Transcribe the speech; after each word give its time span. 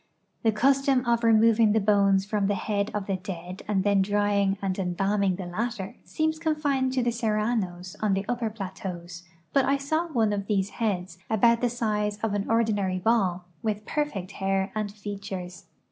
The 0.41 0.51
custom 0.51 1.05
of 1.05 1.23
removing 1.23 1.73
the 1.73 1.79
bones 1.79 2.25
from 2.25 2.47
the 2.47 2.55
head 2.55 2.89
of 2.91 3.05
the 3.05 3.17
dead 3.17 3.61
and 3.67 3.83
then 3.83 4.01
drying 4.01 4.57
and 4.59 4.79
em 4.79 4.93
balming 4.95 5.35
the 5.37 5.45
latter 5.45 5.95
seems 6.03 6.39
confined 6.39 6.91
to 6.93 7.03
the 7.03 7.11
Serranos 7.11 7.95
on 7.99 8.15
the 8.15 8.25
upper 8.27 8.49
plateaus, 8.49 9.21
but 9.53 9.63
I 9.65 9.77
saw 9.77 10.07
one 10.07 10.33
of 10.33 10.47
these 10.47 10.71
heads, 10.71 11.19
about 11.29 11.61
the 11.61 11.69
size 11.69 12.17
of 12.23 12.33
an 12.33 12.45
ordi 12.45 12.73
nary 12.73 12.97
ball, 12.97 13.45
with 13.61 13.85
perfect 13.85 14.31
hair 14.31 14.71
and 14.73 14.91
features. 14.91 15.65